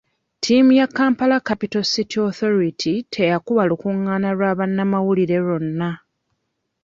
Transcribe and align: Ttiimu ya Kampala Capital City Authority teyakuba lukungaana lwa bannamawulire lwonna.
Ttiimu 0.39 0.71
ya 0.71 0.87
Kampala 0.97 1.37
Capital 1.39 1.83
City 1.93 2.17
Authority 2.27 2.95
teyakuba 3.13 3.61
lukungaana 3.69 4.27
lwa 4.37 4.51
bannamawulire 4.57 5.37
lwonna. 5.45 5.89